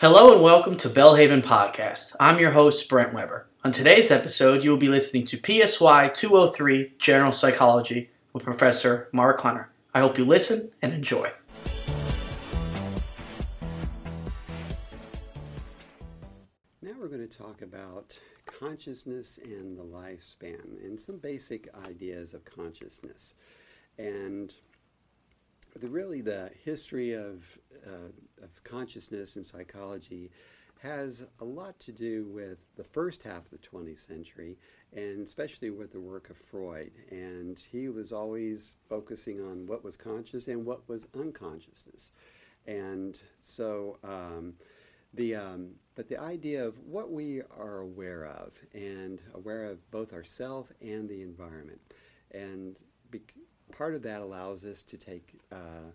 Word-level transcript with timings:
Hello 0.00 0.32
and 0.32 0.42
welcome 0.42 0.76
to 0.78 0.88
Belhaven 0.88 1.42
Podcast. 1.42 2.16
I'm 2.18 2.38
your 2.38 2.52
host, 2.52 2.88
Brent 2.88 3.12
Weber. 3.12 3.46
On 3.62 3.70
today's 3.70 4.10
episode, 4.10 4.64
you 4.64 4.70
will 4.70 4.78
be 4.78 4.88
listening 4.88 5.26
to 5.26 5.36
PSY 5.36 6.08
203 6.08 6.94
General 6.96 7.32
Psychology 7.32 8.08
with 8.32 8.42
Professor 8.42 9.10
Mark 9.12 9.40
Hunter. 9.40 9.68
I 9.92 10.00
hope 10.00 10.16
you 10.16 10.24
listen 10.24 10.70
and 10.80 10.94
enjoy. 10.94 11.30
Now 16.80 16.92
we're 16.98 17.08
going 17.08 17.28
to 17.28 17.38
talk 17.38 17.60
about 17.60 18.18
consciousness 18.46 19.38
and 19.44 19.76
the 19.76 19.84
lifespan 19.84 20.82
and 20.82 20.98
some 20.98 21.18
basic 21.18 21.68
ideas 21.86 22.32
of 22.32 22.46
consciousness. 22.46 23.34
And 23.98 24.54
the, 25.78 25.88
really 25.88 26.20
the 26.20 26.50
history 26.64 27.12
of, 27.12 27.58
uh, 27.86 28.42
of 28.42 28.64
consciousness 28.64 29.36
in 29.36 29.44
psychology 29.44 30.30
has 30.82 31.26
a 31.40 31.44
lot 31.44 31.78
to 31.78 31.92
do 31.92 32.24
with 32.24 32.58
the 32.76 32.84
first 32.84 33.22
half 33.22 33.44
of 33.44 33.50
the 33.50 33.58
20th 33.58 33.98
century 33.98 34.56
and 34.94 35.26
especially 35.26 35.70
with 35.70 35.92
the 35.92 36.00
work 36.00 36.30
of 36.30 36.36
Freud. 36.36 36.92
And 37.10 37.58
he 37.58 37.88
was 37.88 38.12
always 38.12 38.76
focusing 38.88 39.40
on 39.40 39.66
what 39.66 39.84
was 39.84 39.96
conscious 39.96 40.48
and 40.48 40.64
what 40.64 40.88
was 40.88 41.06
unconsciousness. 41.14 42.12
And 42.66 43.20
so, 43.38 43.98
um, 44.02 44.54
the, 45.12 45.34
um, 45.34 45.72
but 45.96 46.08
the 46.08 46.20
idea 46.20 46.64
of 46.64 46.78
what 46.78 47.10
we 47.10 47.42
are 47.58 47.80
aware 47.80 48.26
of 48.26 48.54
and 48.72 49.20
aware 49.34 49.64
of 49.64 49.90
both 49.90 50.12
ourself 50.12 50.72
and 50.80 51.08
the 51.08 51.22
environment. 51.22 51.80
And 52.32 52.78
part 53.72 53.94
of 53.94 54.02
that 54.02 54.22
allows 54.22 54.64
us 54.64 54.82
to 54.82 54.96
take 54.96 55.40
uh, 55.52 55.92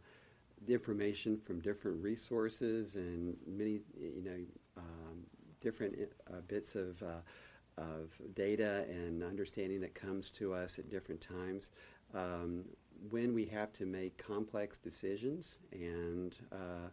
information 0.67 1.37
from 1.37 1.59
different 1.59 2.03
resources 2.03 2.95
and 2.95 3.37
many, 3.45 3.81
you 3.99 4.23
know, 4.23 4.39
um, 4.77 5.25
different 5.59 5.95
uh, 6.31 6.41
bits 6.47 6.75
of, 6.75 7.01
uh, 7.03 7.21
of 7.77 8.19
data 8.33 8.85
and 8.89 9.23
understanding 9.23 9.81
that 9.81 9.95
comes 9.95 10.29
to 10.31 10.53
us 10.53 10.79
at 10.79 10.89
different 10.89 11.21
times. 11.21 11.71
Um, 12.13 12.65
when 13.09 13.33
we 13.33 13.45
have 13.45 13.73
to 13.73 13.85
make 13.85 14.17
complex 14.17 14.77
decisions 14.77 15.59
and 15.73 16.35
uh, 16.51 16.89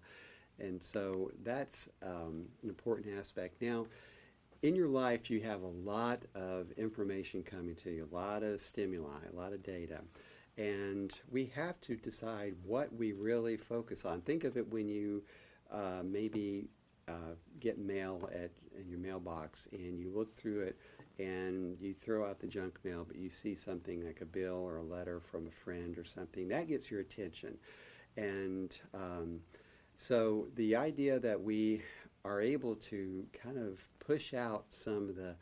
and 0.58 0.82
so 0.82 1.30
that's 1.42 1.88
um, 2.02 2.46
an 2.62 2.68
important 2.68 3.18
aspect. 3.18 3.60
Now, 3.62 3.86
in 4.62 4.76
your 4.76 4.88
life, 4.88 5.30
you 5.30 5.40
have 5.40 5.62
a 5.62 5.66
lot 5.66 6.22
of 6.34 6.70
information 6.72 7.42
coming 7.42 7.74
to 7.76 7.90
you, 7.90 8.08
a 8.10 8.14
lot 8.14 8.42
of 8.42 8.60
stimuli, 8.60 9.18
a 9.32 9.36
lot 9.36 9.52
of 9.52 9.62
data. 9.62 10.02
And 10.58 11.12
we 11.30 11.46
have 11.54 11.80
to 11.82 11.96
decide 11.96 12.54
what 12.64 12.94
we 12.94 13.12
really 13.12 13.56
focus 13.56 14.04
on. 14.04 14.20
Think 14.20 14.44
of 14.44 14.56
it 14.56 14.68
when 14.70 14.88
you 14.88 15.22
uh, 15.70 16.02
maybe 16.04 16.68
uh, 17.08 17.34
get 17.58 17.78
mail 17.78 18.28
at 18.32 18.50
in 18.78 18.88
your 18.88 18.98
mailbox 18.98 19.68
and 19.72 19.98
you 19.98 20.10
look 20.14 20.34
through 20.34 20.60
it 20.62 20.78
and 21.18 21.80
you 21.80 21.92
throw 21.92 22.28
out 22.28 22.40
the 22.40 22.46
junk 22.46 22.78
mail, 22.84 23.04
but 23.06 23.16
you 23.16 23.28
see 23.28 23.54
something 23.54 24.04
like 24.04 24.20
a 24.20 24.26
bill 24.26 24.56
or 24.56 24.78
a 24.78 24.82
letter 24.82 25.20
from 25.20 25.46
a 25.46 25.50
friend 25.50 25.98
or 25.98 26.04
something 26.04 26.48
that 26.48 26.68
gets 26.68 26.90
your 26.90 27.00
attention. 27.00 27.58
And 28.16 28.78
um, 28.94 29.40
so 29.96 30.48
the 30.54 30.76
idea 30.76 31.18
that 31.20 31.42
we 31.42 31.82
are 32.24 32.40
able 32.40 32.76
to 32.76 33.26
kind 33.32 33.58
of 33.58 33.88
push 33.98 34.32
out 34.32 34.66
some 34.70 35.08
of 35.08 35.16
the 35.16 35.36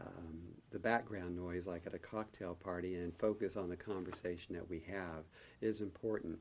um, 0.00 0.38
the 0.70 0.78
background 0.78 1.36
noise, 1.36 1.66
like 1.66 1.86
at 1.86 1.94
a 1.94 1.98
cocktail 1.98 2.54
party, 2.54 2.94
and 2.94 3.16
focus 3.16 3.56
on 3.56 3.68
the 3.68 3.76
conversation 3.76 4.54
that 4.54 4.68
we 4.68 4.82
have 4.88 5.24
is 5.60 5.80
important. 5.80 6.38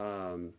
Um, 0.00 0.52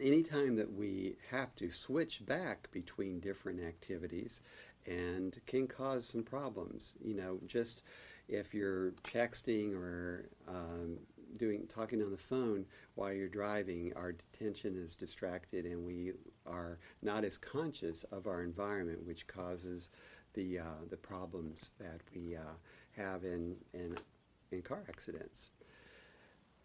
anytime 0.00 0.56
that 0.56 0.72
we 0.72 1.16
have 1.30 1.54
to 1.56 1.70
switch 1.70 2.24
back 2.24 2.70
between 2.72 3.20
different 3.20 3.62
activities 3.62 4.40
and 4.86 5.40
can 5.46 5.66
cause 5.66 6.06
some 6.08 6.22
problems, 6.22 6.94
you 7.02 7.14
know, 7.14 7.38
just 7.46 7.82
if 8.28 8.54
you're 8.54 8.92
texting 9.04 9.74
or 9.74 10.28
um, 10.48 10.98
doing 11.38 11.66
talking 11.66 12.02
on 12.02 12.10
the 12.10 12.16
phone 12.16 12.66
while 12.94 13.12
you're 13.12 13.28
driving, 13.28 13.92
our 13.94 14.14
attention 14.32 14.76
is 14.76 14.94
distracted 14.94 15.64
and 15.64 15.84
we 15.84 16.12
are 16.46 16.78
not 17.02 17.24
as 17.24 17.38
conscious 17.38 18.04
of 18.04 18.26
our 18.26 18.42
environment, 18.42 19.04
which 19.06 19.26
causes 19.26 19.90
the, 20.36 20.60
uh, 20.60 20.84
the 20.90 20.96
problems 20.96 21.72
that 21.80 22.00
we 22.14 22.36
uh, 22.36 22.40
have 22.96 23.24
in, 23.24 23.56
in, 23.74 23.96
in 24.52 24.62
car 24.62 24.84
accidents. 24.88 25.50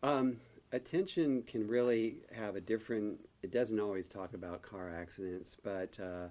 Um, 0.03 0.37
attention 0.71 1.41
can 1.43 1.67
really 1.67 2.17
have 2.35 2.55
a 2.55 2.61
different, 2.61 3.19
it 3.41 3.51
doesn't 3.51 3.79
always 3.79 4.07
talk 4.07 4.33
about 4.33 4.61
car 4.61 4.91
accidents, 4.91 5.57
but 5.63 5.99
uh, 5.99 6.27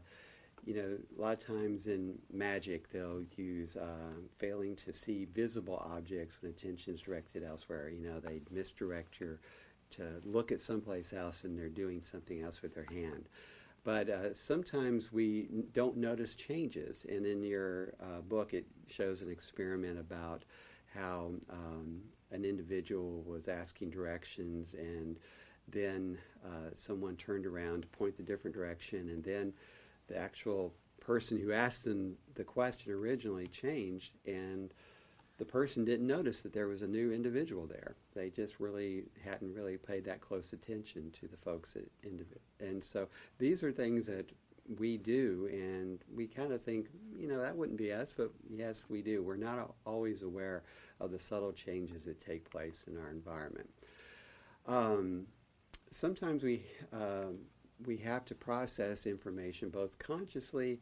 you 0.65 0.75
know, 0.75 0.99
a 1.19 1.21
lot 1.21 1.33
of 1.33 1.47
times 1.47 1.87
in 1.87 2.19
magic 2.33 2.91
they'll 2.91 3.25
use 3.37 3.77
uh, 3.77 4.13
failing 4.39 4.77
to 4.77 4.93
see 4.93 5.27
visible 5.33 5.83
objects 5.91 6.41
when 6.41 6.51
attention 6.51 6.95
is 6.95 7.01
directed 7.01 7.43
elsewhere. 7.43 7.89
You 7.91 8.07
know, 8.07 8.21
they 8.21 8.43
misdirect 8.51 9.21
your 9.21 9.41
to 9.93 10.05
look 10.25 10.53
at 10.53 10.61
someplace 10.61 11.13
else 11.13 11.45
and 11.45 11.59
they're 11.59 11.69
doing 11.69 12.01
something 12.01 12.41
else 12.43 12.63
with 12.63 12.75
their 12.75 12.85
hand. 12.85 13.29
But 13.83 14.09
uh, 14.09 14.35
sometimes 14.35 15.13
we 15.13 15.49
don't 15.73 15.97
notice 15.97 16.35
changes. 16.35 17.07
And 17.09 17.25
in 17.25 17.43
your 17.43 17.95
uh, 18.01 18.21
book, 18.21 18.53
it 18.53 18.67
shows 18.89 19.23
an 19.23 19.31
experiment 19.31 19.99
about 19.99 20.45
how 20.95 21.33
um, 21.51 22.03
an 22.31 22.45
individual 22.45 23.23
was 23.23 23.49
asking 23.49 23.91
directions 23.91 24.75
and 24.75 25.19
then 25.69 26.19
uh, 26.45 26.71
someone 26.75 27.17
turned 27.17 27.47
around 27.47 27.83
to 27.83 27.89
point 27.89 28.17
the 28.17 28.23
different 28.23 28.57
direction 28.57 29.09
and 29.09 29.23
then 29.23 29.53
the 30.09 30.17
actual 30.17 30.75
person 31.01 31.39
who 31.39 31.53
asked 31.53 31.85
them 31.85 32.17
the 32.35 32.45
question 32.45 32.93
originally 32.93 33.47
changed 33.47 34.19
and 34.27 34.75
the 35.41 35.47
person 35.47 35.87
didn't 35.87 36.07
notice 36.07 36.43
that 36.43 36.53
there 36.53 36.69
was 36.69 36.83
a 36.83 36.87
new 36.87 37.11
individual 37.11 37.67
there. 37.67 37.97
They 38.15 38.29
just 38.29 38.61
really 38.61 39.05
hadn't 39.25 39.55
really 39.55 39.79
paid 39.79 40.05
that 40.05 40.21
close 40.21 40.53
attention 40.53 41.11
to 41.13 41.29
the 41.29 41.37
folks 41.39 41.77
at. 41.77 41.85
And 42.61 42.85
so 42.85 43.09
these 43.39 43.65
are 43.65 43.73
things 43.73 44.05
that 44.05 44.31
we 44.79 44.99
do, 44.99 45.49
and 45.51 45.99
we 46.15 46.27
kind 46.27 46.53
of 46.53 46.61
think, 46.61 46.89
you 47.19 47.27
know, 47.27 47.41
that 47.41 47.57
wouldn't 47.57 47.79
be 47.79 47.91
us, 47.91 48.13
but 48.15 48.31
yes, 48.51 48.83
we 48.91 49.01
do. 49.01 49.23
We're 49.23 49.37
not 49.37 49.75
always 49.87 50.23
aware 50.23 50.63
of 51.01 51.11
the 51.11 51.19
subtle 51.19 51.53
changes 51.53 52.05
that 52.05 52.21
take 52.21 52.51
place 52.51 52.85
in 52.87 52.99
our 52.99 53.09
environment. 53.09 53.71
Um, 54.67 55.27
sometimes 55.91 56.43
we 56.43 56.65
uh, 56.93 57.33
we 57.87 57.97
have 57.97 58.27
to 58.27 58.35
process 58.35 59.07
information 59.07 59.71
both 59.71 59.99
consciously 59.99 60.81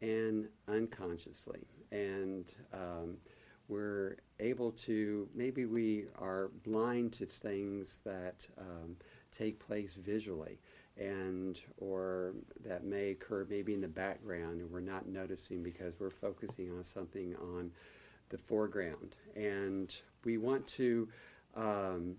and 0.00 0.48
unconsciously, 0.68 1.66
and 1.90 2.54
um, 2.72 3.16
we're 3.68 4.16
able 4.40 4.70
to, 4.72 5.28
maybe 5.34 5.64
we 5.64 6.06
are 6.18 6.50
blind 6.64 7.12
to 7.14 7.26
things 7.26 8.00
that 8.04 8.46
um, 8.58 8.96
take 9.32 9.58
place 9.58 9.94
visually 9.94 10.58
and 10.96 11.60
or 11.76 12.34
that 12.64 12.84
may 12.84 13.10
occur 13.10 13.46
maybe 13.48 13.74
in 13.74 13.80
the 13.80 13.88
background 13.88 14.60
and 14.60 14.70
we're 14.70 14.80
not 14.80 15.06
noticing 15.06 15.62
because 15.62 16.00
we're 16.00 16.10
focusing 16.10 16.70
on 16.70 16.82
something 16.84 17.34
on 17.36 17.70
the 18.30 18.38
foreground. 18.38 19.14
And 19.34 19.94
we 20.24 20.38
want 20.38 20.66
to 20.68 21.08
um, 21.54 22.16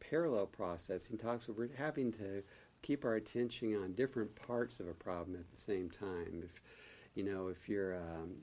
parallel 0.00 0.46
processing 0.46 1.18
talks 1.18 1.48
we're 1.48 1.68
having 1.76 2.12
to 2.12 2.42
keep 2.82 3.04
our 3.04 3.14
attention 3.14 3.74
on 3.82 3.94
different 3.94 4.34
parts 4.34 4.78
of 4.80 4.86
a 4.86 4.92
problem 4.92 5.36
at 5.36 5.50
the 5.50 5.56
same 5.56 5.88
time. 5.88 6.42
If 6.44 6.60
you 7.14 7.24
know 7.24 7.48
if 7.48 7.68
you're 7.68 7.96
um, 7.96 8.36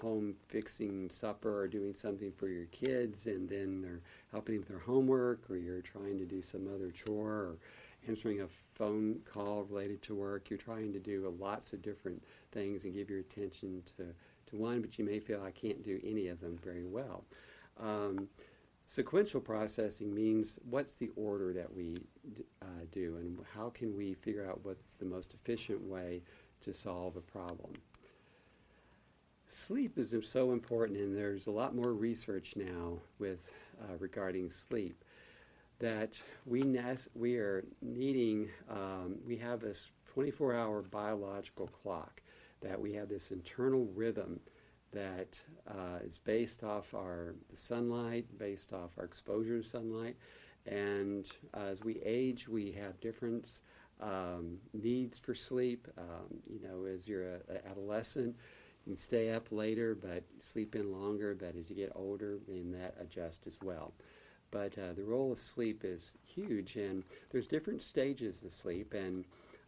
home 0.00 0.34
fixing 0.48 1.08
supper 1.10 1.62
or 1.62 1.68
doing 1.68 1.94
something 1.94 2.32
for 2.32 2.48
your 2.48 2.66
kids 2.66 3.26
and 3.26 3.48
then 3.48 3.80
they're 3.80 4.02
helping 4.30 4.58
with 4.58 4.68
their 4.68 4.78
homework 4.78 5.48
or 5.48 5.56
you're 5.56 5.80
trying 5.80 6.18
to 6.18 6.24
do 6.24 6.42
some 6.42 6.68
other 6.72 6.90
chore 6.90 7.32
or 7.32 7.56
answering 8.08 8.40
a 8.40 8.46
phone 8.46 9.20
call 9.24 9.64
related 9.64 10.02
to 10.02 10.14
work 10.14 10.50
you're 10.50 10.58
trying 10.58 10.92
to 10.92 10.98
do 10.98 11.34
lots 11.38 11.72
of 11.72 11.82
different 11.82 12.22
things 12.52 12.84
and 12.84 12.94
give 12.94 13.08
your 13.08 13.20
attention 13.20 13.82
to, 13.96 14.04
to 14.46 14.56
one 14.56 14.80
but 14.80 14.98
you 14.98 15.04
may 15.04 15.18
feel 15.18 15.42
i 15.42 15.50
can't 15.50 15.82
do 15.82 16.00
any 16.04 16.28
of 16.28 16.40
them 16.40 16.58
very 16.62 16.84
well. 16.84 17.24
Um, 17.78 18.28
sequential 18.86 19.40
processing 19.40 20.14
means 20.14 20.58
what's 20.68 20.96
the 20.96 21.10
order 21.16 21.52
that 21.52 21.72
we 21.74 21.98
uh, 22.62 22.84
do 22.92 23.16
and 23.16 23.38
how 23.54 23.70
can 23.70 23.96
we 23.96 24.14
figure 24.14 24.48
out 24.48 24.64
what's 24.64 24.98
the 24.98 25.04
most 25.04 25.34
efficient 25.34 25.82
way 25.82 26.22
to 26.60 26.72
solve 26.72 27.16
a 27.16 27.20
problem 27.20 27.72
Sleep 29.48 29.96
is 29.96 30.12
so 30.22 30.50
important, 30.50 30.98
and 30.98 31.16
there's 31.16 31.46
a 31.46 31.52
lot 31.52 31.74
more 31.74 31.92
research 31.92 32.56
now 32.56 32.98
with 33.20 33.52
uh, 33.80 33.96
regarding 34.00 34.50
sleep 34.50 35.04
that 35.78 36.20
we 36.44 36.64
we 37.14 37.36
are 37.36 37.64
needing. 37.80 38.48
Um, 38.68 39.18
we 39.24 39.36
have 39.36 39.60
this 39.60 39.92
24-hour 40.12 40.82
biological 40.82 41.68
clock 41.68 42.22
that 42.60 42.80
we 42.80 42.94
have 42.94 43.08
this 43.08 43.30
internal 43.30 43.86
rhythm 43.94 44.40
that 44.90 45.40
uh, 45.68 45.98
is 46.02 46.18
based 46.18 46.64
off 46.64 46.92
our 46.92 47.36
sunlight, 47.52 48.26
based 48.38 48.72
off 48.72 48.98
our 48.98 49.04
exposure 49.04 49.58
to 49.58 49.62
sunlight, 49.62 50.16
and 50.66 51.30
uh, 51.54 51.66
as 51.66 51.84
we 51.84 52.00
age, 52.04 52.48
we 52.48 52.72
have 52.72 52.98
different 53.00 53.60
um, 54.00 54.58
needs 54.72 55.20
for 55.20 55.36
sleep. 55.36 55.86
Um, 55.96 56.38
you 56.50 56.60
know, 56.66 56.84
as 56.84 57.06
you're 57.06 57.26
an 57.26 57.60
adolescent, 57.70 58.34
can 58.86 58.96
stay 58.96 59.30
up 59.30 59.50
later 59.50 59.94
but 59.94 60.22
sleep 60.38 60.76
in 60.76 60.92
longer, 60.92 61.34
but 61.34 61.56
as 61.56 61.68
you 61.68 61.76
get 61.76 61.92
older, 61.94 62.38
then 62.46 62.70
that 62.70 62.94
adjusts 63.00 63.46
as 63.46 63.58
well. 63.62 63.92
But 64.52 64.78
uh, 64.78 64.92
the 64.94 65.02
role 65.02 65.32
of 65.32 65.38
sleep 65.38 65.84
is 65.84 66.12
huge, 66.24 66.76
and 66.76 67.02
there's 67.30 67.48
different 67.48 67.82
stages 67.82 68.44
of 68.44 68.52
sleep, 68.52 68.94
and 68.94 69.24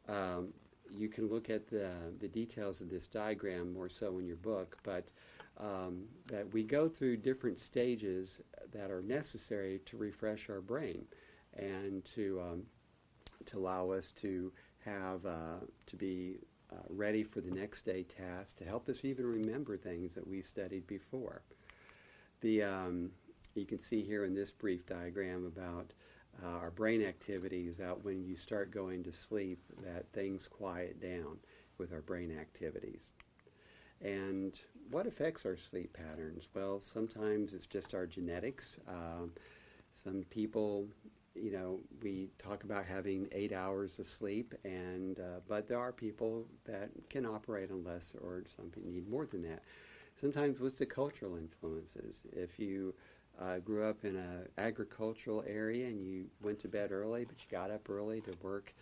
um, 0.09 0.55
you 0.89 1.09
can 1.09 1.29
look 1.29 1.51
at 1.51 1.67
the, 1.67 1.91
the 2.21 2.29
details 2.29 2.81
of 2.81 2.89
this 2.89 3.09
diagram 3.09 3.73
more 3.73 3.89
so 3.89 4.19
in 4.19 4.27
your 4.27 4.37
book, 4.37 4.79
but 4.85 5.09
um, 5.59 6.05
that 6.27 6.53
we 6.55 6.63
go 6.63 6.89
through 6.89 7.17
different 7.17 7.59
stages 7.59 8.41
that 8.73 8.93
are 8.93 9.03
necessary 9.03 9.81
to 9.87 9.97
refresh 9.97 10.49
our 10.49 10.61
brain 10.61 11.05
and 11.57 12.05
to, 12.05 12.41
um, 12.41 12.63
to 13.47 13.59
allow 13.59 13.91
us 13.91 14.13
to 14.13 14.53
have, 14.85 15.27
uh, 15.27 15.59
to 15.87 15.97
be 15.97 16.37
uh, 16.73 16.83
ready 16.89 17.23
for 17.23 17.41
the 17.41 17.51
next 17.51 17.83
day 17.83 18.03
task, 18.03 18.57
to 18.57 18.65
help 18.65 18.89
us 18.89 19.05
even 19.05 19.27
remember 19.27 19.77
things 19.77 20.15
that 20.15 20.27
we 20.27 20.43
studied 20.43 20.87
before. 20.87 21.43
The, 22.41 22.63
um, 22.63 23.11
you 23.55 23.67
can 23.67 23.79
see 23.79 24.03
here 24.03 24.25
in 24.25 24.35
this 24.35 24.53
brief 24.53 24.87
diagram 24.87 25.47
about 25.47 25.95
uh, 26.43 26.59
our 26.59 26.71
brain 26.71 27.03
activities, 27.03 27.77
about 27.77 28.05
when 28.05 28.23
you 28.23 28.37
start 28.37 28.71
going 28.71 29.03
to 29.05 29.13
sleep, 29.13 29.61
that 29.83 30.13
things 30.13 30.47
quiet 30.47 31.01
down 31.01 31.39
with 31.79 31.93
our 31.93 32.03
brain 32.03 32.37
activities. 32.39 33.13
And 34.01 34.61
what 34.91 35.07
affects 35.07 35.45
our 35.45 35.57
sleep 35.57 35.93
patterns? 35.93 36.49
Well, 36.55 36.81
sometimes 36.81 37.55
it's 37.55 37.67
just 37.67 37.95
our 37.95 38.07
genetics. 38.07 38.79
Um, 38.87 39.33
some 39.93 40.25
people, 40.31 40.89
you 41.43 41.51
know, 41.51 41.81
we 42.03 42.31
talk 42.39 42.65
about 42.65 42.85
having 42.85 43.29
eight 43.33 43.53
hours 43.53 43.99
of 43.99 44.07
sleep, 44.07 44.55
and 44.65 45.21
uh, 45.21 45.41
but 45.47 45.69
there 45.69 45.79
are 45.79 45.93
people 45.93 46.47
that 46.65 46.91
can 47.09 47.27
operate 47.27 47.71
on 47.71 47.85
less, 47.85 48.15
or 48.23 48.43
some 48.47 48.71
need 48.85 49.09
more 49.09 49.27
than 49.27 49.43
that. 49.43 49.63
Sometimes, 50.17 50.61
what's 50.61 50.79
the 50.79 50.87
cultural 50.87 51.37
influences? 51.37 52.27
If 52.33 52.59
you 52.59 52.95
uh, 53.41 53.59
grew 53.59 53.85
up 53.89 54.05
in 54.05 54.17
an 54.17 54.49
agricultural 54.59 55.45
area 55.47 55.87
and 55.87 56.01
you 56.01 56.27
went 56.43 56.59
to 56.61 56.69
bed 56.69 56.91
early, 56.91 57.25
but 57.25 57.37
you 57.41 57.51
got 57.51 57.71
up 57.71 57.89
early 57.89 58.21
to 58.23 58.33
work 58.43 58.75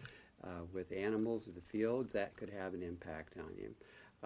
uh, 0.44 0.64
with 0.72 0.92
animals 0.92 1.48
in 1.48 1.54
the 1.54 1.60
fields, 1.60 2.12
that 2.14 2.36
could 2.36 2.50
have 2.50 2.74
an 2.74 2.82
impact 2.82 3.34
on 3.38 3.52
you. 3.56 3.74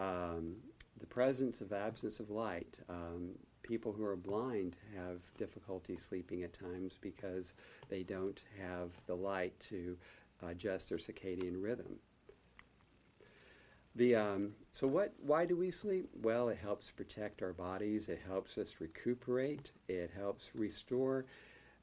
Um, 0.00 0.56
the 0.98 1.06
presence 1.06 1.60
of 1.60 1.72
absence 1.72 2.20
of 2.20 2.30
light. 2.30 2.78
Um, 2.88 3.30
people 3.70 3.92
who 3.92 4.04
are 4.04 4.16
blind 4.16 4.74
have 4.96 5.22
difficulty 5.36 5.96
sleeping 5.96 6.42
at 6.42 6.52
times 6.52 6.98
because 7.00 7.54
they 7.88 8.02
don't 8.02 8.42
have 8.60 8.90
the 9.06 9.14
light 9.14 9.52
to 9.60 9.96
adjust 10.42 10.88
their 10.88 10.98
circadian 10.98 11.62
rhythm. 11.62 12.00
The, 13.94 14.16
um, 14.16 14.54
so 14.72 14.88
what, 14.88 15.14
why 15.22 15.46
do 15.46 15.56
we 15.56 15.70
sleep? 15.70 16.08
Well, 16.20 16.48
it 16.48 16.58
helps 16.58 16.90
protect 16.90 17.42
our 17.42 17.52
bodies. 17.52 18.08
It 18.08 18.18
helps 18.26 18.58
us 18.58 18.80
recuperate. 18.80 19.70
It 19.88 20.10
helps 20.16 20.50
restore 20.52 21.26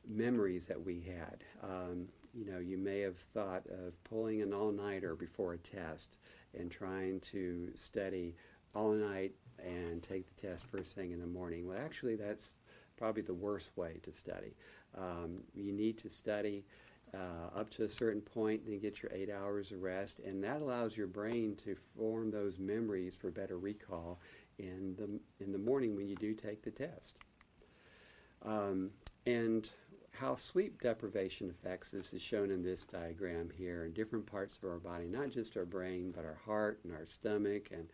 memories 0.05 0.65
that 0.65 0.83
we 0.83 0.99
had. 0.99 1.45
Um, 1.63 2.09
you 2.33 2.43
know, 2.43 2.59
you 2.59 2.77
may 2.77 2.99
have 2.99 3.17
thought 3.17 3.65
of 3.67 4.03
pulling 4.03 4.41
an 4.41 4.53
all-nighter 4.53 5.15
before 5.15 5.53
a 5.53 5.57
test 5.57 6.17
and 6.53 6.69
trying 6.69 7.21
to 7.21 7.71
study 7.75 8.35
all 8.75 8.91
night 8.91 9.31
and 9.65 10.01
take 10.03 10.25
the 10.27 10.47
test 10.47 10.67
first 10.67 10.95
thing 10.95 11.11
in 11.11 11.19
the 11.19 11.27
morning. 11.27 11.67
Well, 11.67 11.79
actually, 11.83 12.15
that's 12.15 12.57
probably 12.97 13.21
the 13.21 13.33
worst 13.33 13.75
way 13.77 13.99
to 14.03 14.13
study. 14.13 14.55
Um, 14.97 15.43
you 15.53 15.71
need 15.71 15.97
to 15.99 16.09
study 16.09 16.65
uh, 17.13 17.57
up 17.57 17.69
to 17.71 17.83
a 17.83 17.89
certain 17.89 18.21
point, 18.21 18.65
then 18.65 18.79
get 18.79 19.01
your 19.01 19.11
eight 19.13 19.29
hours 19.29 19.71
of 19.71 19.81
rest, 19.81 20.19
and 20.19 20.43
that 20.43 20.61
allows 20.61 20.97
your 20.97 21.07
brain 21.07 21.55
to 21.55 21.75
form 21.75 22.31
those 22.31 22.59
memories 22.59 23.15
for 23.15 23.31
better 23.31 23.57
recall 23.57 24.19
in 24.57 24.95
the 24.97 25.43
in 25.43 25.51
the 25.51 25.57
morning 25.57 25.95
when 25.95 26.07
you 26.07 26.15
do 26.15 26.33
take 26.33 26.63
the 26.63 26.71
test. 26.71 27.19
Um, 28.43 28.91
and 29.25 29.69
how 30.19 30.35
sleep 30.35 30.81
deprivation 30.81 31.49
affects 31.49 31.93
us 31.93 32.13
is 32.13 32.21
shown 32.21 32.49
in 32.49 32.63
this 32.63 32.83
diagram 32.83 33.51
here 33.55 33.85
in 33.85 33.93
different 33.93 34.25
parts 34.25 34.57
of 34.57 34.63
our 34.69 34.79
body, 34.79 35.07
not 35.07 35.29
just 35.29 35.55
our 35.55 35.65
brain, 35.65 36.11
but 36.15 36.25
our 36.25 36.39
heart 36.45 36.79
and 36.83 36.93
our 36.93 37.05
stomach 37.05 37.69
and 37.71 37.87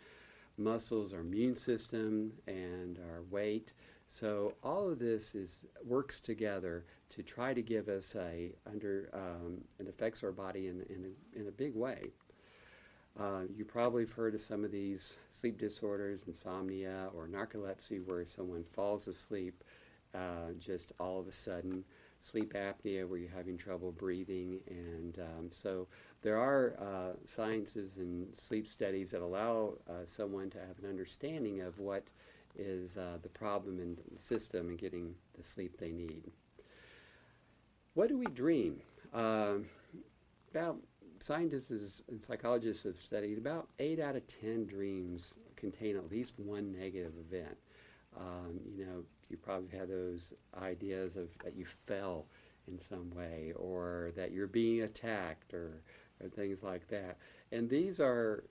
muscles, 0.58 1.14
our 1.14 1.22
immune 1.22 1.56
system, 1.56 2.34
and 2.48 3.00
our 3.12 3.24
weight. 3.30 3.74
So 4.08 4.54
all 4.64 4.90
of 4.90 5.00
this 5.00 5.34
is 5.34 5.66
works 5.86 6.20
together 6.20 6.86
to 7.10 7.24
try 7.24 7.54
to 7.54 7.62
give 7.62 7.88
us 7.88 8.16
a 8.16 8.52
under 8.70 9.10
um, 9.14 9.62
it 9.80 9.88
affects 9.88 10.24
our 10.24 10.32
body 10.32 10.68
in 10.68 10.82
in 10.90 11.14
a, 11.36 11.40
in 11.40 11.48
a 11.48 11.52
big 11.52 11.76
way. 11.76 12.12
Uh, 13.20 13.42
you 13.56 13.64
probably 13.64 14.04
have 14.04 14.12
heard 14.12 14.34
of 14.34 14.42
some 14.42 14.64
of 14.64 14.72
these 14.72 15.18
sleep 15.30 15.60
disorders, 15.60 16.24
insomnia 16.26 17.10
or 17.16 17.28
narcolepsy, 17.28 18.04
where 18.04 18.26
someone 18.26 18.64
falls 18.64 19.08
asleep 19.08 19.64
uh, 20.16 20.52
just 20.58 20.92
all 21.00 21.20
of 21.20 21.28
a 21.28 21.32
sudden. 21.32 21.84
Sleep 22.24 22.54
apnea, 22.54 23.06
where 23.06 23.20
you're 23.20 23.30
having 23.30 23.58
trouble 23.58 23.92
breathing, 23.92 24.62
and 24.70 25.20
um, 25.20 25.52
so 25.52 25.90
there 26.22 26.38
are 26.38 26.74
uh, 26.80 27.18
sciences 27.26 27.98
and 27.98 28.34
sleep 28.34 28.66
studies 28.66 29.12
that 29.12 29.22
allow 29.22 29.74
uh, 29.90 30.06
someone 30.06 30.50
to 30.52 30.58
have 30.58 30.80
an 30.82 30.90
understanding 30.90 31.60
of 31.60 31.80
what 31.80 32.08
is 32.58 32.96
uh, 32.96 33.18
the 33.22 33.28
problem 33.28 33.78
in 33.78 33.98
the 34.16 34.22
system 34.22 34.70
and 34.70 34.78
getting 34.78 35.16
the 35.36 35.44
sleep 35.44 35.78
they 35.78 35.92
need. 35.92 36.24
What 37.94 38.08
do 38.08 38.18
we 38.18 38.28
dream? 38.28 38.80
Um, 39.14 39.66
about 40.50 40.78
scientists 41.20 42.04
and 42.08 42.24
psychologists 42.24 42.84
have 42.84 42.96
studied 42.96 43.38
about 43.38 43.68
eight 43.80 44.00
out 44.00 44.16
of 44.16 44.26
ten 44.28 44.66
dreams 44.66 45.36
contain 45.58 45.98
at 45.98 46.10
least 46.10 46.40
one 46.40 46.72
negative 46.72 47.16
event. 47.20 47.58
Um, 48.18 48.62
you 48.74 48.86
know, 48.86 49.04
you 49.34 49.38
probably 49.38 49.76
had 49.76 49.90
those 49.90 50.34
ideas 50.62 51.16
of 51.16 51.36
that 51.44 51.56
you 51.56 51.66
fell 51.66 52.28
in 52.68 52.78
some 52.80 53.10
way, 53.10 53.52
or 53.56 54.12
that 54.16 54.32
you're 54.32 54.48
being 54.48 54.84
attacked, 54.84 55.54
or, 55.54 55.82
or 56.22 56.30
things 56.30 56.64
like 56.64 56.88
that. 56.88 57.18
And 57.52 57.70
these 57.70 58.00
are 58.00 58.46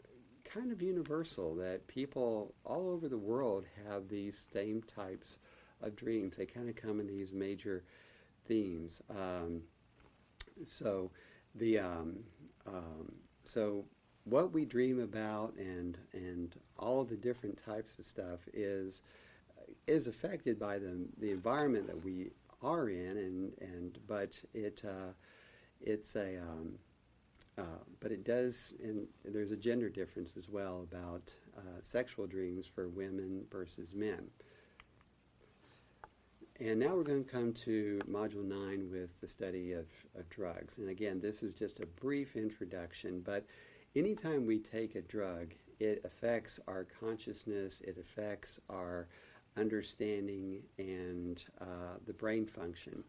kind 0.45 0.73
of 0.73 0.83
universal 0.83 1.55
that 1.55 1.87
people 1.87 2.53
all 2.65 2.91
over 2.91 3.09
the 3.09 3.17
world 3.17 3.65
have 3.89 4.09
these 4.09 4.49
same 4.53 4.83
types 4.83 5.39
of 5.81 5.97
dreams. 5.97 6.37
They 6.37 6.47
kind 6.47 6.69
of 6.69 6.75
come 6.75 7.01
in 7.01 7.07
these 7.07 7.33
major 7.33 7.85
themes. 8.47 9.01
Um, 9.09 9.63
so 10.65 11.13
the 11.55 11.79
um, 11.79 12.25
um, 12.67 13.13
so 13.45 13.85
what 14.25 14.53
we 14.53 14.65
dream 14.65 15.01
about 15.01 15.55
and 15.57 15.97
and 16.13 16.55
all 16.79 17.05
the 17.05 17.17
different 17.17 17.63
types 17.65 17.99
of 17.99 18.05
stuff 18.05 18.41
is 18.53 19.03
is 19.87 20.07
affected 20.07 20.59
by 20.59 20.79
the 20.79 21.07
the 21.19 21.31
environment 21.31 21.87
that 21.87 22.05
we 22.05 22.31
are 22.63 22.89
in 22.89 23.17
and 23.17 23.53
and 23.61 23.99
but 24.07 24.43
it 24.55 24.83
uh, 24.85 25.13
it's 25.81 26.15
a 26.17 26.39
um, 26.39 26.79
uh, 27.59 27.85
but 28.01 28.11
it 28.11 28.25
does, 28.25 28.73
and 28.83 29.07
there's 29.25 29.51
a 29.51 29.57
gender 29.57 29.91
difference 29.91 30.37
as 30.37 30.49
well 30.49 30.87
about 30.91 31.35
uh, 31.57 31.81
sexual 31.83 32.27
dreams 32.27 32.67
for 32.67 32.89
women 32.89 33.45
versus 33.51 33.95
men. 33.95 34.29
And 36.59 36.79
now 36.79 36.95
we're 36.95 37.03
going 37.03 37.25
to 37.25 37.31
come 37.31 37.53
to 37.53 38.01
Module 38.11 38.45
9 38.45 38.89
with 38.91 39.21
the 39.21 39.29
study 39.29 39.73
of, 39.73 39.87
of 40.17 40.29
drugs. 40.31 40.79
And 40.79 40.89
again, 40.89 41.21
this 41.21 41.43
is 41.43 41.55
just 41.55 41.81
a 41.81 41.87
brief 41.87 42.37
introduction, 42.37 43.21
but 43.21 43.45
anytime 43.95 44.47
we 44.47 44.59
take 44.59 44.95
a 44.95 45.03
drug, 45.03 45.55
it 45.79 46.01
affects 46.05 46.61
our 46.69 46.85
consciousness, 46.85 47.81
it 47.83 47.99
affects 47.99 48.61
our 48.71 49.09
understanding 49.57 50.63
and 50.79 51.45
uh, 51.61 51.97
the 52.07 52.13
brain 52.13 52.47
function. 52.47 53.05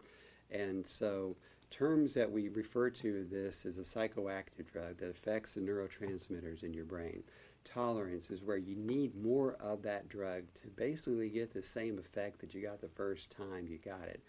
And 0.52 0.86
so 0.86 1.36
terms 1.74 2.14
that 2.14 2.32
we 2.32 2.50
refer 2.50 2.90
to 2.92 3.24
this 3.24 3.66
as 3.66 3.80
a 3.80 3.82
psychoactive 3.82 4.72
drug 4.72 4.98
that 4.98 5.10
affects 5.10 5.56
the 5.56 5.62
neurotransmitters 5.62 6.64
in 6.64 6.72
your 6.72 6.86
brain. 6.86 7.24
Tolerance 7.66 8.30
is 8.30 8.44
where 8.44 8.58
you 8.58 8.76
need 8.76 9.16
more 9.16 9.54
of 9.54 9.82
that 9.82 10.08
drug 10.08 10.44
to 10.62 10.68
basically 10.68 11.30
get 11.30 11.52
the 11.52 11.64
same 11.64 11.98
effect 11.98 12.40
that 12.40 12.54
you 12.54 12.62
got 12.62 12.80
the 12.80 12.90
first 12.90 13.36
time 13.36 13.68
you 13.68 13.80
got 13.80 14.04
it. 14.04 14.22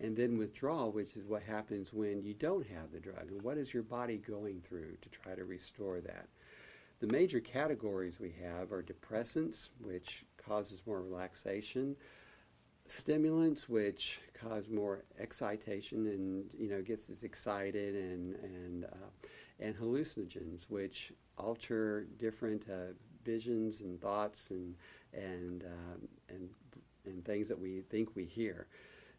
And 0.00 0.16
then 0.16 0.38
withdrawal, 0.38 0.90
which 0.90 1.16
is 1.16 1.24
what 1.24 1.42
happens 1.42 1.92
when 1.92 2.22
you 2.22 2.32
don't 2.32 2.66
have 2.66 2.92
the 2.92 3.00
drug. 3.00 3.30
And 3.30 3.42
what 3.42 3.58
is 3.58 3.74
your 3.74 3.82
body 3.82 4.16
going 4.16 4.60
through 4.60 4.96
to 5.02 5.08
try 5.10 5.34
to 5.34 5.44
restore 5.44 6.00
that? 6.00 6.28
The 7.00 7.06
major 7.08 7.40
categories 7.40 8.18
we 8.18 8.34
have 8.42 8.72
are 8.72 8.82
depressants, 8.82 9.68
which 9.82 10.24
causes 10.46 10.82
more 10.86 11.02
relaxation, 11.02 11.96
stimulants 12.88 13.68
which 13.68 14.20
cause 14.34 14.68
more 14.68 15.02
excitation 15.18 16.06
and 16.06 16.54
you 16.58 16.68
know 16.68 16.82
gets 16.82 17.10
us 17.10 17.22
excited 17.22 17.94
and 17.94 18.36
and 18.36 18.84
uh, 18.84 19.28
and 19.58 19.74
hallucinogens 19.76 20.70
which 20.70 21.12
alter 21.38 22.06
different 22.18 22.64
uh, 22.70 22.92
visions 23.24 23.80
and 23.80 24.00
thoughts 24.00 24.50
and 24.50 24.76
and 25.12 25.64
um, 25.64 26.08
and 26.28 26.50
and 27.06 27.24
things 27.24 27.48
that 27.48 27.58
we 27.58 27.80
think 27.90 28.14
we 28.14 28.24
hear 28.24 28.66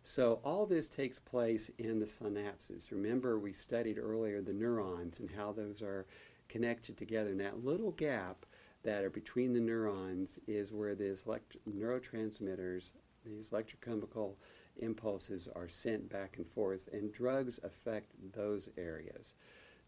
So 0.04 0.40
all 0.44 0.66
this 0.66 0.88
takes 0.88 1.20
place 1.20 1.70
in 1.78 2.00
the 2.00 2.06
synapses. 2.06 2.92
Remember, 2.92 3.38
we 3.38 3.52
studied 3.54 3.98
earlier 4.00 4.42
the 4.42 4.54
neurons 4.54 5.20
and 5.20 5.30
how 5.32 5.52
those 5.52 5.82
are 5.82 6.06
connected 6.48 6.98
together. 6.98 7.32
And 7.32 7.42
that 7.42 7.66
little 7.66 7.92
gap 7.92 8.46
that 8.88 9.04
are 9.04 9.10
between 9.10 9.52
the 9.52 9.60
neurons 9.60 10.40
is 10.48 10.72
where 10.72 10.96
these 10.96 11.26
elect- 11.28 11.58
neurotransmitters, 11.70 12.92
these 13.26 13.50
electrochemical 13.50 14.36
impulses 14.78 15.50
are 15.54 15.68
sent 15.68 16.10
back 16.10 16.38
and 16.38 16.48
forth, 16.48 16.88
and 16.94 17.12
drugs 17.12 17.60
affect 17.66 18.14
those 18.32 18.70
areas. 18.78 19.36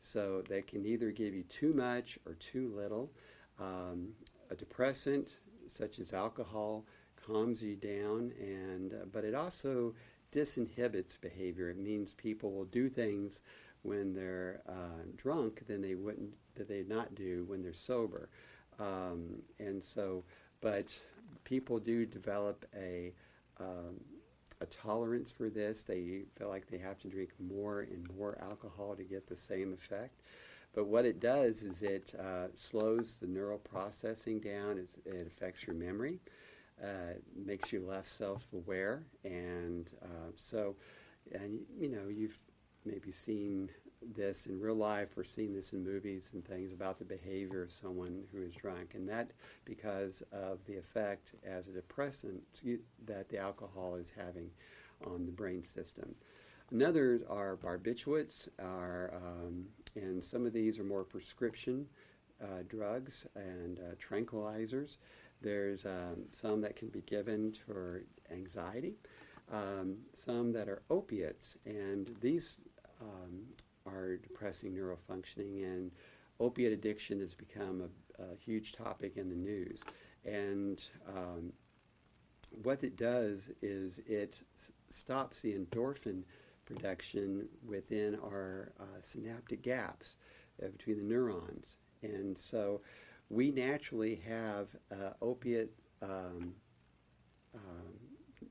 So 0.01 0.43
they 0.49 0.61
can 0.61 0.85
either 0.85 1.11
give 1.11 1.33
you 1.33 1.43
too 1.43 1.71
much 1.73 2.19
or 2.25 2.33
too 2.33 2.73
little. 2.75 3.13
Um, 3.57 4.15
a 4.51 4.55
depressant, 4.55 5.29
such 5.65 5.99
as 5.99 6.11
alcohol, 6.11 6.85
calms 7.15 7.63
you 7.63 7.77
down, 7.77 8.33
and 8.37 8.91
uh, 8.91 9.05
but 9.09 9.23
it 9.23 9.33
also 9.33 9.95
disinhibits 10.33 11.19
behavior. 11.21 11.69
It 11.69 11.77
means 11.77 12.13
people 12.13 12.51
will 12.51 12.65
do 12.65 12.89
things 12.89 13.39
when 13.81 14.13
they're 14.13 14.61
uh, 14.67 15.05
drunk 15.15 15.67
than 15.67 15.81
they 15.81 15.95
wouldn't 15.95 16.33
that 16.55 16.67
they 16.67 16.83
not 16.83 17.15
do 17.15 17.45
when 17.47 17.61
they're 17.61 17.71
sober. 17.71 18.29
Um, 18.79 19.41
and 19.59 19.83
so, 19.83 20.23
but 20.61 20.97
people 21.43 21.79
do 21.79 22.05
develop 22.05 22.65
a 22.75 23.13
um, 23.59 23.99
a 24.61 24.65
tolerance 24.65 25.31
for 25.31 25.49
this. 25.49 25.83
They 25.83 26.23
feel 26.37 26.49
like 26.49 26.67
they 26.67 26.77
have 26.77 26.97
to 26.99 27.07
drink 27.07 27.31
more 27.39 27.81
and 27.81 28.07
more 28.17 28.37
alcohol 28.41 28.95
to 28.95 29.03
get 29.03 29.27
the 29.27 29.37
same 29.37 29.73
effect. 29.73 30.21
But 30.73 30.87
what 30.87 31.05
it 31.05 31.19
does 31.19 31.63
is 31.63 31.81
it 31.81 32.13
uh, 32.19 32.47
slows 32.53 33.17
the 33.17 33.27
neural 33.27 33.57
processing 33.57 34.39
down. 34.39 34.77
It's, 34.77 34.97
it 35.05 35.25
affects 35.27 35.65
your 35.65 35.75
memory, 35.75 36.19
uh, 36.83 37.15
makes 37.35 37.73
you 37.73 37.81
less 37.81 38.07
self-aware, 38.09 39.03
and 39.23 39.91
uh, 40.03 40.31
so, 40.35 40.75
and 41.31 41.61
you 41.77 41.89
know, 41.89 42.07
you've 42.07 42.37
maybe 42.85 43.11
seen 43.11 43.69
this 44.01 44.47
in 44.47 44.59
real 44.59 44.75
life 44.75 45.17
or 45.17 45.23
seen 45.23 45.53
this 45.53 45.73
in 45.73 45.83
movies 45.83 46.31
and 46.33 46.45
things 46.45 46.73
about 46.73 46.99
the 46.99 47.05
behavior 47.05 47.61
of 47.61 47.71
someone 47.71 48.23
who 48.31 48.41
is 48.41 48.55
drunk, 48.55 48.93
and 48.95 49.07
that 49.09 49.31
because 49.65 50.23
of 50.31 50.63
the 50.65 50.77
effect 50.77 51.33
as 51.43 51.67
a 51.67 51.73
depressant 51.73 52.43
that 53.05 53.29
the 53.29 53.37
alcohol 53.37 53.95
is 53.95 54.11
having 54.11 54.49
on 55.05 55.25
the 55.25 55.31
brain 55.31 55.63
system. 55.63 56.15
Another 56.71 57.21
are 57.29 57.57
barbiturates, 57.57 58.47
are, 58.59 59.11
um, 59.15 59.65
and 59.95 60.23
some 60.23 60.45
of 60.45 60.53
these 60.53 60.77
are 60.77 60.83
more 60.83 61.03
prescription 61.03 61.87
uh, 62.41 62.63
drugs 62.67 63.27
and 63.35 63.79
uh, 63.79 63.95
tranquilizers. 63.95 64.97
There's 65.41 65.85
um, 65.85 66.25
some 66.31 66.61
that 66.61 66.75
can 66.75 66.89
be 66.89 67.01
given 67.01 67.53
for 67.53 68.03
anxiety, 68.31 68.95
um, 69.51 69.97
some 70.13 70.51
that 70.53 70.69
are 70.69 70.83
opiates, 70.89 71.57
and 71.65 72.15
these 72.21 72.59
um, 73.01 73.45
are 73.93 74.17
depressing 74.17 74.73
neurofunctioning, 74.73 75.63
and 75.63 75.91
opiate 76.39 76.71
addiction 76.71 77.19
has 77.19 77.33
become 77.33 77.81
a, 77.81 78.23
a 78.23 78.35
huge 78.37 78.73
topic 78.73 79.17
in 79.17 79.29
the 79.29 79.35
news. 79.35 79.83
And 80.25 80.83
um, 81.07 81.53
what 82.63 82.83
it 82.83 82.95
does 82.95 83.51
is 83.61 83.99
it 83.99 84.43
stops 84.89 85.41
the 85.41 85.53
endorphin 85.53 86.23
production 86.65 87.47
within 87.67 88.15
our 88.23 88.71
uh, 88.79 89.01
synaptic 89.01 89.61
gaps 89.61 90.17
uh, 90.63 90.67
between 90.67 90.97
the 90.97 91.03
neurons. 91.03 91.77
And 92.01 92.37
so 92.37 92.81
we 93.29 93.51
naturally 93.51 94.15
have 94.27 94.75
uh, 94.91 95.11
opiate 95.21 95.73
um, 96.01 96.53
um, 97.55 97.93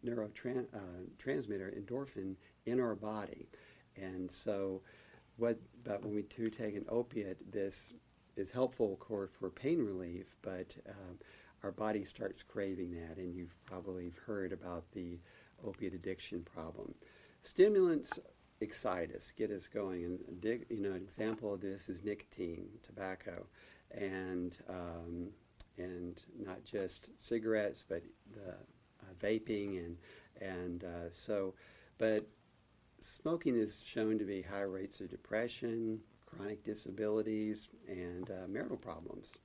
neurotransmitter, 0.05 0.67
uh, 0.75 1.81
endorphin, 1.81 2.37
in 2.67 2.81
our 2.81 2.95
body. 2.95 3.49
And 3.97 4.31
so 4.31 4.83
what, 5.39 5.59
but 5.85 6.03
when 6.03 6.15
we 6.15 6.23
do 6.23 6.51
take 6.51 6.77
an 6.77 6.85
opiate, 6.89 7.51
this 7.51 7.95
is 8.37 8.51
helpful, 8.51 8.97
course, 8.97 9.31
for 9.39 9.51
pain 9.51 9.79
relief, 9.79 10.37
but 10.43 10.77
um, 10.89 11.19
our 11.63 11.73
body 11.73 12.05
starts 12.05 12.43
craving 12.43 12.95
that, 12.95 13.17
and 13.17 13.35
you've 13.35 13.57
probably 13.65 14.13
heard 14.27 14.53
about 14.53 14.85
the 14.93 15.19
opiate 15.65 15.95
addiction 15.95 16.43
problem. 16.43 16.95
Stimulants 17.43 18.19
excite 18.61 19.15
us, 19.15 19.33
get 19.33 19.51
us 19.51 19.67
going, 19.67 20.05
and 20.05 20.45
you 20.69 20.81
know 20.81 20.91
an 20.93 21.03
example 21.03 21.55
of 21.55 21.61
this 21.61 21.89
is 21.89 22.05
nicotine, 22.05 22.69
tobacco, 22.83 23.47
and 23.91 24.59
um, 24.69 25.29
and 25.77 26.23
not 26.39 26.65
just 26.65 27.11
cigarettes, 27.21 27.85
but 27.89 28.03
the 28.35 28.51
uh, 28.51 29.15
vaping 29.21 29.85
and 29.85 29.97
and 30.41 30.85
uh, 30.85 31.11
so, 31.11 31.55
but 31.99 32.27
smoking 33.01 33.57
is 33.57 33.83
shown 33.85 34.19
to 34.19 34.25
be 34.25 34.43
high 34.43 34.63
rates 34.63 35.01
of 35.01 35.11
depression, 35.11 36.01
chronic 36.27 36.65
disabilities, 36.65 37.69
and 37.89 38.31
uh, 38.31 38.47
marital 38.49 38.77
problems. 38.77 39.37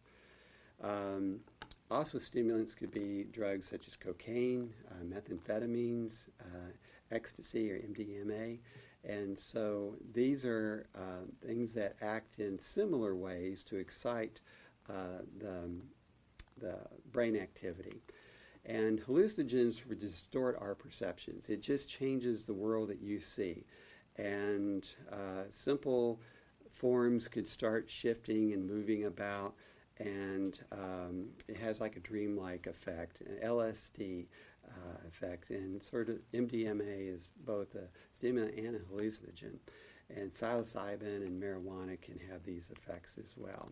Um, 0.82 1.40
also, 1.90 2.18
stimulants 2.20 2.74
could 2.74 2.92
be 2.92 3.26
drugs 3.32 3.70
such 3.70 3.88
as 3.88 3.96
cocaine, 3.96 4.74
uh, 4.92 5.04
methamphetamines, 5.04 6.28
uh, 6.42 6.72
ecstasy, 7.12 7.72
or 7.72 7.78
MDMA. 7.78 8.60
And 9.04 9.38
so 9.38 9.96
these 10.14 10.46
are 10.46 10.86
uh, 10.96 11.26
things 11.46 11.74
that 11.74 11.96
act 12.02 12.40
in 12.40 12.58
similar 12.58 13.16
ways 13.16 13.64
to 13.64 13.76
excite 13.76 14.40
uh, 14.90 15.24
the, 15.38 15.70
the 16.58 16.78
brain 17.12 17.36
activity. 17.36 18.02
And 18.66 19.02
hallucinogens 19.02 19.84
distort 20.00 20.58
our 20.62 20.74
perceptions. 20.74 21.50
It 21.50 21.62
just 21.62 21.90
changes 21.90 22.46
the 22.46 22.54
world 22.54 22.90
that 22.90 23.02
you 23.02 23.20
see. 23.20 23.66
And 24.18 24.90
uh, 25.12 25.44
simple 25.50 26.22
forms 26.72 27.28
could 27.28 27.48
start 27.48 27.90
shifting 27.90 28.54
and 28.54 28.66
moving 28.66 29.06
about, 29.06 29.54
and 30.00 30.60
um, 30.72 31.30
it 31.48 31.58
has 31.58 31.80
like 31.82 31.96
a 31.96 32.00
dreamlike 32.00 32.68
effect, 32.68 33.22
an 33.22 33.38
LSD 33.44 34.28
uh, 34.68 35.08
effect. 35.08 35.50
And 35.50 35.82
sort 35.82 36.10
of 36.10 36.20
MDMA 36.34 37.14
is 37.14 37.32
both 37.46 37.76
a 37.76 37.90
stimulant 38.12 38.56
and 38.56 38.76
a 38.76 38.80
hallucinogen. 38.80 39.58
And 40.10 40.32
psilocybin 40.32 41.26
and 41.26 41.42
marijuana 41.42 42.00
can 42.00 42.20
have 42.30 42.44
these 42.44 42.70
effects 42.70 43.18
as 43.18 43.36
well. 43.38 43.72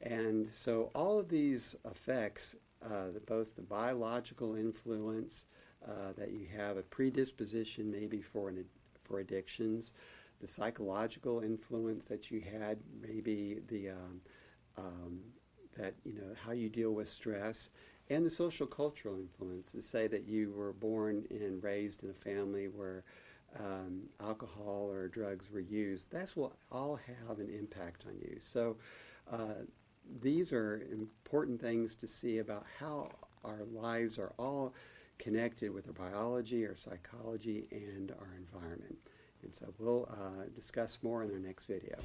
And 0.00 0.48
so 0.52 0.90
all 0.94 1.18
of 1.20 1.28
these 1.28 1.76
effects 1.84 2.56
uh, 2.84 3.10
the, 3.12 3.20
both 3.20 3.56
the 3.56 3.62
biological 3.62 4.54
influence 4.56 5.46
uh, 5.86 6.12
that 6.16 6.30
you 6.30 6.46
have 6.56 6.76
a 6.76 6.82
predisposition 6.82 7.90
maybe 7.90 8.20
for 8.20 8.48
an, 8.48 8.64
for 9.02 9.20
addictions, 9.20 9.92
the 10.40 10.46
psychological 10.46 11.40
influence 11.40 12.06
that 12.06 12.30
you 12.30 12.40
had, 12.40 12.78
maybe 13.00 13.58
the 13.68 13.90
um, 13.90 14.20
um, 14.76 15.20
that 15.76 15.94
you 16.04 16.14
know 16.14 16.34
how 16.44 16.52
you 16.52 16.68
deal 16.68 16.92
with 16.92 17.08
stress, 17.08 17.70
and 18.10 18.24
the 18.24 18.30
social 18.30 18.66
cultural 18.66 19.16
influences. 19.16 19.88
Say 19.88 20.06
that 20.08 20.26
you 20.26 20.52
were 20.52 20.72
born 20.72 21.24
and 21.30 21.62
raised 21.62 22.02
in 22.02 22.10
a 22.10 22.14
family 22.14 22.66
where 22.66 23.04
um, 23.58 24.08
alcohol 24.20 24.88
or 24.90 25.08
drugs 25.08 25.50
were 25.50 25.60
used. 25.60 26.10
That's 26.10 26.36
will 26.36 26.56
all 26.70 26.98
have 27.28 27.38
an 27.38 27.50
impact 27.50 28.04
on 28.06 28.18
you. 28.18 28.36
So. 28.40 28.76
Uh, 29.30 29.64
these 30.20 30.52
are 30.52 30.82
important 30.90 31.60
things 31.60 31.94
to 31.96 32.08
see 32.08 32.38
about 32.38 32.64
how 32.78 33.10
our 33.44 33.64
lives 33.64 34.18
are 34.18 34.32
all 34.38 34.74
connected 35.18 35.72
with 35.72 35.86
our 35.86 35.92
biology, 35.92 36.66
our 36.66 36.74
psychology, 36.74 37.66
and 37.70 38.12
our 38.12 38.34
environment. 38.36 38.98
And 39.42 39.54
so 39.54 39.72
we'll 39.78 40.08
uh, 40.10 40.44
discuss 40.54 40.98
more 41.02 41.22
in 41.22 41.30
our 41.30 41.38
next 41.38 41.66
video. 41.66 41.96